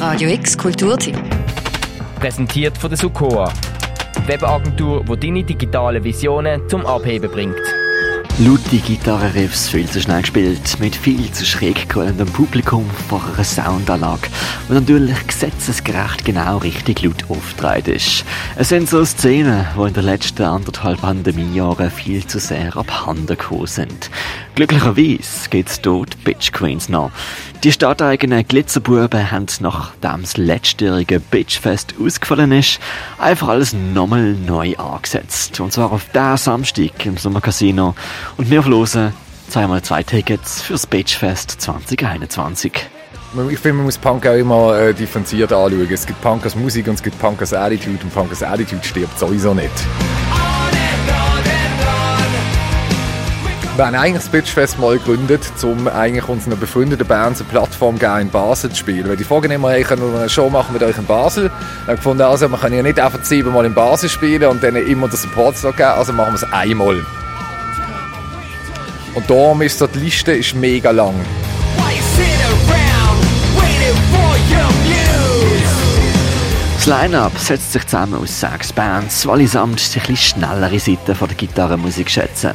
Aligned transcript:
Radio 0.00 0.30
X 0.30 0.56
Kulturteam. 0.56 1.14
Präsentiert 2.18 2.78
von 2.78 2.88
der 2.88 2.96
Sukoa. 2.96 3.52
Webagentur, 4.26 5.04
die 5.04 5.20
deine 5.20 5.44
digitalen 5.44 6.02
Visionen 6.02 6.66
zum 6.70 6.86
Abheben 6.86 7.30
bringt. 7.30 7.79
Laute 8.42 8.78
Gitarrenriffs 8.78 9.68
viel 9.68 9.86
zu 9.86 10.00
schnell 10.00 10.22
gespielt, 10.22 10.80
mit 10.80 10.96
viel 10.96 11.30
zu 11.30 11.44
schräg 11.44 11.90
gerollendem 11.90 12.28
Publikum 12.28 12.88
vor 13.10 13.22
einer 13.34 13.44
Soundanlage, 13.44 14.30
die 14.66 14.72
natürlich 14.72 15.26
gesetzesgerecht 15.26 16.24
genau 16.24 16.56
richtig 16.56 17.02
laut 17.02 17.22
aufgetragen 17.28 17.96
ist. 17.96 18.24
Es 18.56 18.70
sind 18.70 18.88
so 18.88 19.04
Szenen, 19.04 19.66
die 19.76 19.88
in 19.88 19.92
den 19.92 20.04
letzten 20.04 20.44
anderthalb 20.44 21.02
Pandemiejahren 21.02 21.90
viel 21.90 22.26
zu 22.26 22.38
sehr 22.38 22.74
abhanden 22.78 23.26
gekommen 23.26 23.66
sind. 23.66 24.10
Glücklicherweise 24.54 25.50
gibt 25.50 25.68
es 25.68 25.82
dort 25.82 26.24
Bitch 26.24 26.50
Queens 26.50 26.88
noch. 26.88 27.10
Die 27.62 27.72
stadteigenen 27.72 28.48
Glitzerbuben 28.48 29.30
haben, 29.30 29.46
nachdem 29.60 30.22
das 30.22 30.38
letztjährige 30.38 31.20
Bitchfest 31.20 31.94
ausgefallen 32.02 32.52
ist, 32.52 32.80
einfach 33.18 33.48
alles 33.48 33.74
nochmal 33.74 34.32
neu 34.32 34.74
angesetzt. 34.76 35.60
Und 35.60 35.70
zwar 35.70 35.92
auf 35.92 36.06
der 36.14 36.38
Samstag 36.38 37.04
im 37.04 37.18
Sommercasino. 37.18 37.94
Und 38.36 38.50
wir 38.50 38.62
verlosen 38.62 39.12
zweimal 39.48 39.82
zwei 39.82 40.02
Tickets 40.02 40.62
fürs 40.62 40.86
Bitchfest 40.86 41.50
2021. 41.60 42.72
Ich 43.50 43.58
finde, 43.58 43.74
man 43.74 43.84
muss 43.84 43.98
Punk 43.98 44.26
auch 44.26 44.34
immer 44.34 44.76
äh, 44.76 44.94
differenziert 44.94 45.52
anschauen. 45.52 45.88
Es 45.90 46.06
gibt 46.06 46.20
Punk 46.20 46.44
als 46.44 46.56
Musik 46.56 46.88
und 46.88 46.94
es 46.94 47.02
gibt 47.02 47.18
Punk 47.20 47.40
als 47.40 47.52
Attitude 47.52 47.98
und 48.02 48.12
Punk 48.12 48.30
als 48.30 48.42
Attitude 48.42 48.82
stirbt 48.84 49.18
sowieso 49.18 49.54
nicht. 49.54 49.70
Wir 53.76 53.86
haben 53.86 53.94
eigentlich 53.94 54.22
das 54.24 54.28
Bitchfest 54.28 54.78
mal 54.78 54.98
gegründet, 54.98 55.40
um 55.62 55.88
eigentlich 55.88 56.28
unseren 56.28 56.58
befreundeten 56.58 57.06
Bands 57.06 57.40
eine 57.40 57.48
Plattform 57.48 57.98
geben, 57.98 58.20
in 58.20 58.30
Basel 58.30 58.70
zu 58.70 58.76
spielen. 58.76 59.08
Weil 59.08 59.16
die 59.16 59.24
Frage 59.24 59.52
immer, 59.52 59.70
hey, 59.70 59.84
können 59.84 60.02
wir 60.02 60.20
eine 60.20 60.28
Show 60.28 60.50
machen 60.50 60.72
mit 60.72 60.82
euch 60.82 60.98
in 60.98 61.06
Basel? 61.06 61.50
Habe 61.86 61.96
gefunden, 61.96 62.22
also, 62.22 62.50
wir 62.50 62.58
können 62.58 62.76
ja 62.76 62.82
nicht 62.82 62.98
einfach 62.98 63.24
siebenmal 63.24 63.64
in 63.64 63.72
Basel 63.72 64.10
spielen 64.10 64.50
und 64.50 64.62
dann 64.62 64.76
immer 64.76 65.08
den 65.08 65.16
Support 65.16 65.62
geben, 65.62 65.82
also 65.82 66.12
machen 66.12 66.32
wir 66.32 66.42
es 66.42 66.52
einmal. 66.52 67.00
Und 69.14 69.28
darum 69.28 69.62
ist 69.62 69.80
die 69.80 69.98
Liste 69.98 70.32
ist 70.32 70.54
mega 70.54 70.90
lang. 70.90 71.14
Das 76.76 76.86
Line-Up 76.86 77.36
setzt 77.36 77.72
sich 77.72 77.86
zusammen 77.86 78.14
aus 78.14 78.40
sechs 78.40 78.72
Bands, 78.72 79.20
die 79.22 79.28
allesamt 79.28 79.94
die 79.94 79.98
etwas 79.98 80.16
schnellere 80.16 80.78
Seite 80.78 81.14
von 81.14 81.28
der 81.28 81.36
Gitarrenmusik 81.36 82.08
schätzen. 82.08 82.52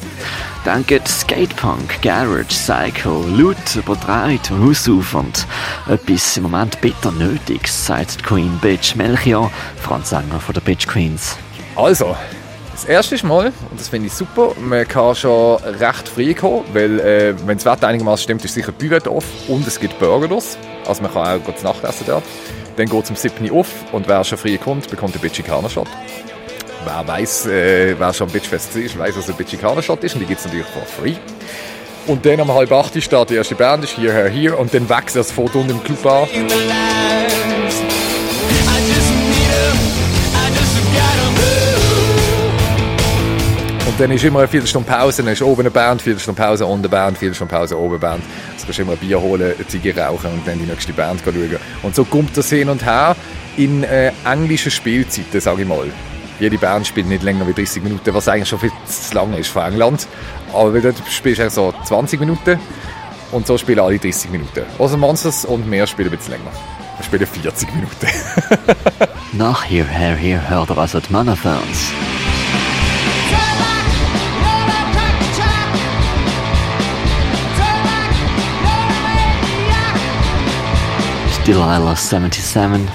Geht 0.88 1.08
Skatepunk, 1.08 2.02
Garage, 2.02 2.45
Psycho, 2.45 3.23
Loot, 3.36 3.75
übertreibt 3.75 4.50
und 4.50 4.67
Hausauf 4.67 5.14
und 5.14 5.45
etwas 5.88 6.38
im 6.38 6.44
Moment 6.44 6.81
bitter 6.81 7.12
Nötiges, 7.12 7.86
sagt 7.86 8.19
die 8.19 8.23
Queen 8.23 8.58
Bitch 8.64 8.95
Melchior, 8.95 9.52
Frontsänger 9.84 10.40
von 10.40 10.53
der 10.56 10.62
Bitch 10.62 10.88
Queens. 10.88 11.38
Also, 11.75 12.16
das 12.76 12.86
erste 12.86 13.26
Mal, 13.26 13.54
und 13.72 13.80
das 13.80 13.88
finde 13.88 14.08
ich 14.08 14.14
super, 14.14 14.52
man 14.59 14.86
kann 14.86 15.16
schon 15.16 15.64
recht 15.64 16.09
früh 16.09 16.34
kommen, 16.34 16.66
weil 16.73 17.00
äh, 17.00 17.34
wenn 17.45 17.58
das 17.58 17.66
Wetter 17.66 17.88
einigermaßen 17.88 18.23
stimmt, 18.23 18.44
ist 18.44 18.54
sicher 18.54 18.73
Buvette 18.73 19.12
off 19.12 19.26
und 19.48 19.66
es 19.66 19.80
gibt 19.80 19.98
Burgerlos, 19.98 20.58
also 20.86 21.02
man 21.02 21.14
kann 21.14 21.40
auch 21.40 21.44
gut 21.44 21.64
Nachtessen 21.64 22.06
dort. 22.06 22.23
Dann 22.76 22.88
geht 22.88 23.03
es 23.06 23.09
um 23.09 23.16
7 23.16 23.50
Uhr 23.50 23.59
auf 23.59 23.70
und 23.94 24.08
wer 24.09 24.23
schon 24.26 24.38
früh 24.38 24.58
kommt, 24.58 24.90
bekommt 24.90 25.14
einen 25.14 25.22
Bitchikaner-Shot. 25.22 25.88
Wer 26.84 27.08
weiß, 27.08 27.46
äh, 27.46 27.96
wer 27.98 28.14
schon 28.14 28.28
am 28.28 28.34
Bitchfest 28.34 28.76
ist, 28.76 29.00
weiß, 29.00 29.16
was 29.18 29.30
ein 29.30 29.36
Bitchikaner-Shot 29.36 30.03
ist 30.03 30.16
und 30.16 30.20
die 30.20 30.26
gibt 30.26 30.40
es 30.40 30.46
natürlich 30.46 30.68
for 30.68 30.84
free. 30.84 31.16
Und 32.08 32.26
dann 32.26 32.42
um 32.42 32.53
halb 32.53 32.72
acht 32.73 33.02
steht 33.02 33.30
die 33.30 33.36
erste 33.36 33.56
Band, 33.56 33.86
ist 33.86 33.96
hier, 33.96 34.14
hier, 34.14 34.28
hier 34.28 34.59
und 34.59 34.73
dann 34.73 34.90
wechselt 34.90 35.16
das 35.16 35.31
Foto 35.31 35.62
unten 35.62 35.72
im 35.72 35.84
Club 35.84 36.06
an. 36.06 36.28
Und 43.95 44.01
dann 44.01 44.11
ist 44.11 44.25
immer 44.25 44.39
eine 44.39 44.49
Viertelstunde 44.49 44.91
Pause, 44.91 45.23
dann 45.23 45.31
ist 45.31 45.41
oben 45.41 45.61
eine 45.61 45.72
Band, 45.72 46.01
Viertelstunde 46.01 46.41
Pause, 46.41 46.66
unten 46.66 46.79
eine 46.79 46.89
Band, 46.89 47.17
Viertelstunde 47.17 47.53
Pause, 47.56 47.79
oben 47.79 47.94
eine 47.94 48.00
Band. 48.00 48.23
Also 48.51 48.66
kannst 48.66 48.78
du 48.78 48.81
immer 48.81 48.91
ein 48.91 48.97
Bier 48.97 49.22
holen, 49.22 49.53
eine 49.57 49.67
Ziege 49.69 49.95
rauchen 49.95 50.33
und 50.33 50.45
dann 50.45 50.59
die 50.59 50.66
nächste 50.66 50.91
Band 50.91 51.22
schauen. 51.23 51.56
Und 51.81 51.95
so 51.95 52.03
kommt 52.03 52.35
das 52.35 52.50
hin 52.50 52.67
und 52.67 52.85
her 52.85 53.16
in 53.55 53.85
äh, 53.85 54.11
englischen 54.25 54.69
Spielzeiten, 54.69 55.39
sage 55.39 55.61
ich 55.61 55.67
mal. 55.69 55.85
Jede 56.41 56.57
Band 56.57 56.85
spielt 56.85 57.07
nicht 57.07 57.23
länger 57.23 57.45
als 57.45 57.55
30 57.55 57.84
Minuten, 57.84 58.13
was 58.13 58.28
eigentlich 58.28 58.50
schon 58.50 58.59
viel 58.59 58.72
zu 58.85 59.16
lange 59.16 59.39
ist 59.39 59.47
von 59.47 59.63
England. 59.63 60.07
Aber 60.51 60.78
dort 60.78 61.01
spielst 61.09 61.39
du 61.39 61.50
so 61.50 61.73
20 61.85 62.19
Minuten 62.19 62.59
und 63.31 63.47
so 63.47 63.57
spielen 63.57 63.79
alle 63.79 63.97
30 63.97 64.29
Minuten. 64.29 64.63
Also 64.78 64.97
Monsters 64.97 65.45
und 65.45 65.69
mehr 65.69 65.88
spielen 65.88 66.09
ein 66.09 66.17
bisschen 66.17 66.34
länger. 66.34 66.51
Wir 66.97 67.05
spielen 67.05 67.25
40 67.25 67.73
Minuten. 67.73 68.07
Nach 69.31 69.63
Here, 69.63 69.88
Here, 69.88 70.17
Here 70.17 70.50
hört 70.50 70.69
er 70.72 70.79
also 70.79 71.00
die 71.00 71.13
Delilah 81.45 81.95
77. 81.95 82.89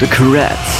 The 0.00 0.06
Corettes. 0.06 0.76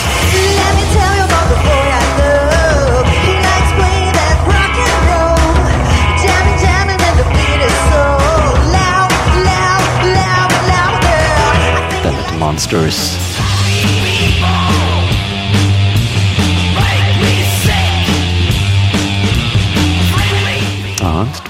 Monsters. 12.38 13.25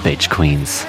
Bitch 0.07 0.29
Queens. 0.29 0.85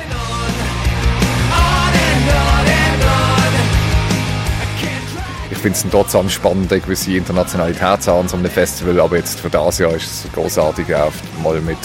Ich 5.51 5.59
finde 5.59 5.77
es 5.77 5.85
trotzdem 5.91 6.31
spannend, 6.31 6.71
eine 6.71 6.81
gewisse 6.81 7.15
Internationalität 7.15 8.01
zu 8.01 8.13
haben 8.13 8.21
an 8.21 8.29
so 8.29 8.37
einem 8.37 8.49
Festival, 8.49 9.01
aber 9.01 9.17
jetzt 9.17 9.41
für 9.41 9.51
das 9.51 9.79
Jahr 9.79 9.91
ist 9.91 10.25
es 10.25 10.33
großartig, 10.33 10.95
auch 10.95 11.11
mal 11.43 11.61
mit 11.61 11.79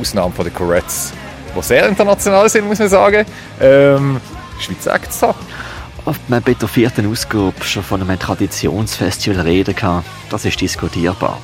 Ausnahme 0.00 0.32
von 0.34 0.44
den 0.44 0.52
Corettes, 0.52 1.12
die 1.56 1.62
sehr 1.62 1.86
international 1.86 2.48
sind, 2.48 2.66
muss 2.66 2.80
man 2.80 2.88
sagen, 2.88 3.26
ähm, 3.60 4.20
Schweizer 4.58 4.92
Acts 4.92 5.22
haben. 5.22 5.38
Ob 6.04 6.16
man 6.26 6.42
bei 6.42 6.54
der 6.54 6.66
vierten 6.66 7.08
Ausgabe 7.08 7.62
schon 7.62 7.84
von 7.84 8.00
einem 8.00 8.18
Traditionsfestival 8.18 9.42
reden 9.42 9.76
kann, 9.76 10.02
das 10.30 10.44
ist 10.44 10.60
diskutierbar. 10.60 11.38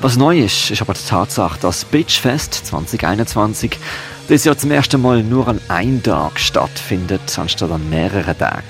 Was 0.00 0.16
neu 0.16 0.38
ist, 0.38 0.70
ist 0.70 0.82
aber 0.82 0.94
die 0.94 1.04
Tatsache, 1.04 1.58
dass 1.58 1.84
Bitchfest 1.84 2.66
2021 2.66 3.76
dieses 4.28 4.44
Jahr 4.44 4.56
zum 4.56 4.70
ersten 4.70 5.00
Mal 5.02 5.22
nur 5.22 5.48
an 5.48 5.60
einem 5.68 6.02
Tag 6.02 6.38
stattfindet, 6.38 7.38
anstatt 7.38 7.70
an 7.70 7.88
mehreren 7.90 8.36
Tagen. 8.38 8.62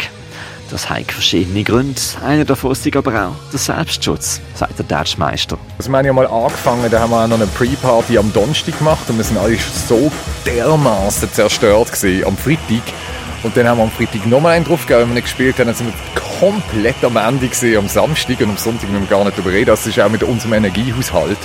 Das 0.71 0.89
hat 0.91 1.13
verschiedene 1.13 1.63
Gründe. 1.63 2.01
Einer 2.25 2.45
davon 2.45 2.73
ist 2.73 2.97
aber 2.97 3.29
auch 3.29 3.51
der 3.53 3.59
Selbstschutz, 3.59 4.41
sagt 4.55 4.79
der 4.79 4.87
Deutschmeister. 4.87 5.57
Also 5.79 5.91
wir 5.91 5.99
haben 5.99 6.07
ja 6.07 6.13
mal 6.13 6.27
angefangen, 6.27 6.91
da 6.91 7.01
haben 7.01 7.11
wir 7.11 7.23
auch 7.23 7.29
noch 7.29 7.37
eine 7.37 7.47
Pre-Party 7.47 8.19
am 8.19 8.33
Donnerstag 8.33 8.79
gemacht 8.79 9.09
und 9.09 9.19
wir 9.19 9.25
sind 9.25 9.39
alle 9.39 9.57
so 9.87 10.11
dermaßen 10.47 11.33
zerstört 11.33 11.93
gewesen 11.93 12.27
am 12.27 12.37
Freitag. 12.37 12.83
Und 13.43 13.57
dann 13.57 13.69
haben 13.69 13.79
wir 13.79 13.85
am 13.85 13.91
Freitag 13.91 14.27
nochmal 14.27 14.57
einen 14.57 14.65
draufgegeben, 14.65 15.03
wenn 15.03 15.09
wir 15.11 15.15
nicht 15.15 15.25
gespielt 15.25 15.59
haben, 15.59 15.67
dann 15.67 15.77
sind 15.77 15.89
wir 15.89 16.23
komplett 16.41 17.05
am 17.05 17.17
Ende 17.17 17.47
gewesen, 17.47 17.77
am 17.77 17.89
Samstag 17.89 18.41
und 18.41 18.51
am 18.51 18.57
Sonntag 18.57 18.91
müssen 18.91 19.09
wir 19.09 19.17
gar 19.17 19.25
nicht 19.25 19.37
darüber 19.37 19.53
reden. 19.53 19.67
Das 19.67 19.87
ist 19.87 20.01
auch 20.01 20.09
mit 20.09 20.23
unserem 20.23 20.55
Energiehaushalt. 20.55 21.39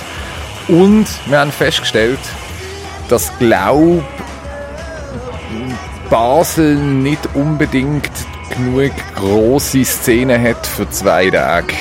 Und 0.66 1.06
wir 1.26 1.38
haben 1.38 1.52
festgestellt, 1.52 2.18
dass 3.10 3.30
Glaub 3.38 4.02
Basel 6.08 6.76
nicht 6.76 7.20
unbedingt 7.34 8.10
genug 8.56 8.92
große 9.16 9.84
Szene 9.84 10.40
hat 10.40 10.66
für 10.66 10.88
zwei 10.90 11.30
Tage. 11.30 11.74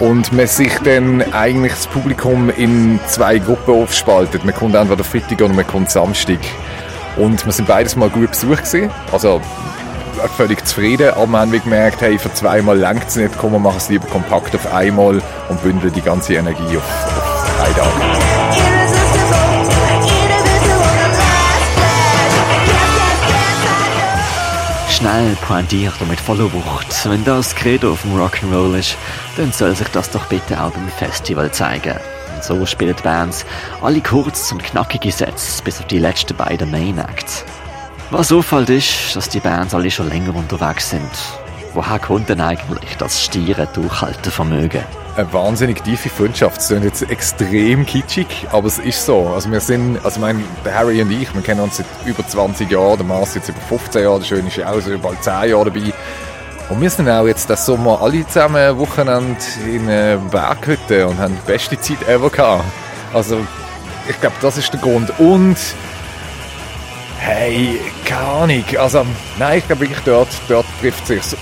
Und 0.00 0.32
man 0.32 0.48
sich 0.48 0.76
dann 0.80 1.22
eigentlich 1.32 1.72
das 1.72 1.86
Publikum 1.86 2.50
in 2.50 2.98
zwei 3.06 3.38
Gruppen 3.38 3.82
aufspaltet. 3.82 4.44
Man 4.44 4.54
kommt 4.54 4.74
entweder 4.74 5.04
Freitag 5.04 5.40
oder 5.40 5.54
man 5.54 5.66
kommt 5.66 5.90
Samstag. 5.90 6.40
Und 7.16 7.44
wir 7.46 7.52
sind 7.52 7.68
beides 7.68 7.94
mal 7.94 8.10
gut 8.10 8.30
besucht 8.30 8.64
gewesen. 8.64 8.90
Also 9.12 9.40
völlig 10.36 10.64
zufrieden, 10.64 11.10
aber 11.10 11.26
wir 11.26 11.38
haben 11.38 11.52
gemerkt, 11.52 12.00
hey, 12.00 12.18
für 12.18 12.32
zweimal 12.32 12.78
langt 12.78 13.06
es 13.08 13.16
nicht, 13.16 13.36
komm, 13.38 13.52
wir 13.52 13.58
machen 13.58 13.76
es 13.76 13.88
lieber 13.88 14.06
kompakt 14.08 14.54
auf 14.54 14.72
einmal 14.72 15.20
und 15.48 15.62
bündeln 15.62 15.92
die 15.92 16.02
ganze 16.02 16.34
Energie 16.34 16.76
auf, 16.76 16.82
auf 16.82 17.56
drei 17.56 17.72
Tage. 17.72 18.13
Schnell, 25.04 25.36
pointiert 25.42 25.92
und 26.00 26.08
mit 26.08 26.18
voller 26.18 26.50
Wucht. 26.50 26.86
Wenn 27.04 27.22
das 27.24 27.54
Credo 27.54 27.92
auf 27.92 28.00
dem 28.00 28.16
Rock'n'Roll 28.16 28.78
ist, 28.78 28.96
dann 29.36 29.52
soll 29.52 29.76
sich 29.76 29.88
das 29.88 30.08
doch 30.08 30.24
bitte 30.28 30.58
auch 30.58 30.70
beim 30.70 30.88
Festival 30.88 31.52
zeigen. 31.52 31.98
Und 32.34 32.42
so 32.42 32.64
spielen 32.64 32.96
die 32.96 33.02
Bands 33.02 33.44
alle 33.82 34.00
kurz 34.00 34.50
und 34.50 34.64
knackige 34.64 35.12
Sets, 35.12 35.60
bis 35.60 35.78
auf 35.78 35.86
die 35.88 35.98
letzten 35.98 36.34
beiden 36.34 36.70
Main 36.70 36.96
Acts. 36.96 37.44
Was 38.10 38.32
auffällt 38.32 38.70
ist, 38.70 39.14
dass 39.14 39.28
die 39.28 39.40
Bands 39.40 39.74
alle 39.74 39.90
schon 39.90 40.08
länger 40.08 40.34
unterwegs 40.34 40.88
sind. 40.88 41.10
Woher 41.74 41.98
kommt 41.98 42.28
denn 42.28 42.40
eigentlich 42.40 42.96
das 42.98 43.22
stiere 43.22 43.66
Durchhaltevermögen? 43.74 44.82
eine 45.16 45.32
wahnsinnig 45.32 45.82
tiefe 45.84 46.08
Freundschaft. 46.08 46.60
Es 46.60 46.68
klingt 46.68 46.84
jetzt 46.84 47.08
extrem 47.08 47.86
kitschig, 47.86 48.26
aber 48.50 48.66
es 48.66 48.78
ist 48.78 49.06
so. 49.06 49.28
Also 49.28 49.50
wir 49.50 49.60
sind, 49.60 49.98
also 50.04 50.20
mein, 50.20 50.42
der 50.64 50.74
Harry 50.74 51.00
und 51.02 51.10
ich, 51.10 51.32
wir 51.34 51.42
kennen 51.42 51.60
uns 51.60 51.76
seit 51.76 51.86
über 52.04 52.26
20 52.26 52.70
Jahren, 52.70 52.98
der 52.98 53.06
Mars 53.06 53.34
jetzt 53.34 53.48
über 53.48 53.60
15 53.60 54.02
Jahre, 54.02 54.18
der 54.18 54.26
Schöne 54.26 54.48
ist 54.48 54.64
auch 54.64 54.80
so 54.80 54.98
bald 54.98 55.22
10 55.22 55.50
Jahre 55.50 55.66
dabei. 55.66 55.92
Und 56.68 56.80
wir 56.80 56.90
sind 56.90 57.08
auch 57.08 57.26
jetzt 57.26 57.48
das 57.50 57.66
Sommer 57.66 58.00
alle 58.00 58.26
zusammen 58.26 58.76
Wochenende 58.78 59.36
in 59.66 59.88
einer 59.88 60.16
Berghütte 60.16 61.06
und 61.06 61.18
haben 61.18 61.34
die 61.34 61.52
beste 61.52 61.78
Zeit 61.78 62.08
ever 62.08 62.30
gehabt. 62.30 62.64
Also 63.12 63.38
ich 64.08 64.20
glaube, 64.20 64.36
das 64.40 64.58
ist 64.58 64.72
der 64.72 64.80
Grund. 64.80 65.12
Und 65.20 65.56
Hey, 67.26 67.80
keine 68.04 68.20
Ahnung. 68.20 68.64
Also, 68.78 69.06
nein, 69.38 69.56
ich 69.56 69.66
glaube 69.66 69.80
wirklich, 69.80 70.00
dort, 70.04 70.28
dort 70.46 70.66
trifft 70.78 71.08
es 71.08 71.30
sich. 71.30 71.38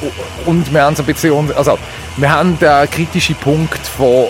Und 0.46 0.72
wir 0.72 0.80
haben 0.80 0.94
so 0.94 1.02
ein 1.02 1.06
bisschen, 1.06 1.52
also, 1.56 1.76
wir 2.18 2.30
haben 2.30 2.56
den 2.60 2.88
kritischen 2.88 3.34
Punkt 3.34 3.84
von 3.84 4.26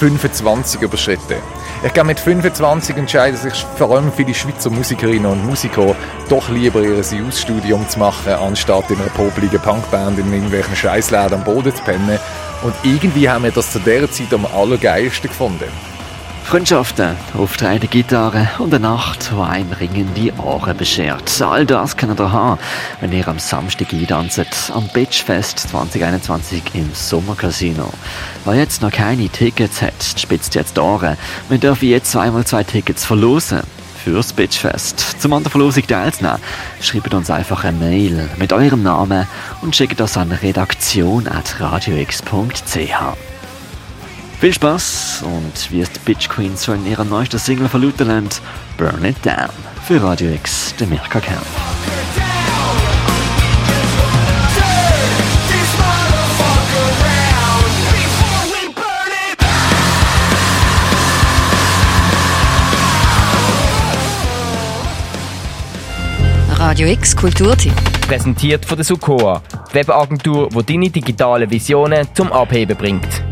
25 0.00 0.82
überschritten. 0.82 1.36
Ich 1.84 1.92
glaube, 1.92 2.08
mit 2.08 2.18
25 2.18 2.96
entscheiden 2.96 3.36
sich 3.36 3.64
vor 3.76 3.92
allem 3.92 4.12
viele 4.12 4.34
Schweizer 4.34 4.70
Musikerinnen 4.70 5.26
und 5.26 5.46
Musiker 5.46 5.94
doch 6.28 6.48
lieber 6.48 6.82
ihr 6.82 6.98
Ausstudium 7.28 7.88
zu 7.88 8.00
machen, 8.00 8.32
anstatt 8.32 8.90
in 8.90 9.00
einer 9.00 9.10
popligen 9.10 9.60
Punkband 9.60 10.18
in 10.18 10.32
irgendwelchen 10.32 10.74
Scheißläden 10.74 11.34
am 11.34 11.44
Boden 11.44 11.72
zu 11.72 11.82
pennen. 11.84 12.18
Und 12.64 12.74
irgendwie 12.82 13.28
haben 13.28 13.44
wir 13.44 13.52
das 13.52 13.70
zu 13.70 13.78
dieser 13.78 14.10
Zeit 14.10 14.34
am 14.34 14.46
allergeilsten 14.46 15.30
gefunden. 15.30 15.91
Freundschaften, 16.44 17.16
auftretende 17.34 17.86
Gitarre 17.86 18.48
und 18.58 18.74
eine 18.74 18.82
Nacht, 18.82 19.30
die 19.30 19.40
einem 19.40 19.72
Ringen 19.72 20.12
die 20.14 20.32
Ohren 20.32 20.76
beschert. 20.76 21.40
All 21.40 21.64
das 21.64 21.96
könnt 21.96 22.20
ihr 22.20 22.32
haben, 22.32 22.60
wenn 23.00 23.12
ihr 23.12 23.26
am 23.26 23.38
Samstag 23.38 23.94
eintanzt, 23.94 24.70
am 24.74 24.86
Bitchfest 24.88 25.60
2021 25.70 26.62
im 26.74 26.90
Sommercasino. 26.92 27.90
Wer 28.44 28.54
jetzt 28.54 28.82
noch 28.82 28.90
keine 28.90 29.30
Tickets 29.30 29.80
hat, 29.80 29.94
spitzt 30.16 30.54
jetzt 30.54 30.76
die 30.76 30.80
Ohren. 30.80 31.16
Wir 31.48 31.58
dürfen 31.58 31.88
jetzt 31.88 32.12
zweimal 32.12 32.44
zwei 32.44 32.64
Tickets 32.64 33.04
verlosen. 33.04 33.60
Fürs 34.04 34.32
Bitchfest. 34.32 35.20
Zum 35.20 35.32
an 35.32 35.44
der 35.44 35.52
Verlosung 35.52 35.86
teilzunehmen, 35.86 36.40
schreibt 36.80 37.14
uns 37.14 37.30
einfach 37.30 37.62
eine 37.64 37.78
Mail 37.78 38.28
mit 38.36 38.52
eurem 38.52 38.82
Namen 38.82 39.28
und 39.62 39.76
schickt 39.76 40.00
das 40.00 40.16
an 40.16 40.32
redaktion.radiox.ch. 40.32 43.31
Viel 44.42 44.52
Spaß 44.52 45.22
und 45.24 45.70
wie 45.70 45.82
es 45.82 45.90
die 45.92 46.00
Bitch 46.00 46.28
Queens 46.28 46.64
so 46.64 46.72
in 46.72 46.84
ihrer 46.84 47.04
neuesten 47.04 47.38
Single 47.38 47.68
verlauten 47.68 48.08
lassen, 48.08 48.28
Burn 48.76 49.04
It 49.04 49.14
Down. 49.24 49.50
Für 49.86 50.02
Radio 50.02 50.32
X, 50.32 50.74
der 50.80 50.88
Mirka 50.88 51.20
Kern. 51.20 51.38
Radio 66.58 66.88
X 66.88 67.14
Kulturtipp. 67.14 67.72
Präsentiert 68.08 68.64
von 68.64 68.76
der 68.76 68.84
Sukoa, 68.84 69.40
die 69.70 69.74
Webagentur, 69.76 70.48
die 70.48 70.66
deine 70.66 70.90
digitalen 70.90 71.48
Visionen 71.48 72.08
zum 72.12 72.32
Abheben 72.32 72.76
bringt. 72.76 73.22